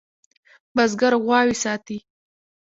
بزگر 0.75 1.13
غواوې 1.23 1.55
ساتي. 1.63 1.97